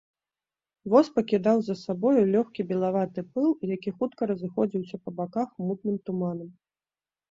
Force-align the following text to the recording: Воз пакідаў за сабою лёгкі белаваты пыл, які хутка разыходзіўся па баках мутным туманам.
Воз 0.93 1.11
пакідаў 1.17 1.57
за 1.67 1.75
сабою 1.83 2.15
лёгкі 2.37 2.67
белаваты 2.73 3.27
пыл, 3.37 3.47
які 3.77 3.97
хутка 4.03 4.21
разыходзіўся 4.35 4.95
па 5.07 5.19
баках 5.23 5.49
мутным 5.71 6.05
туманам. 6.09 6.49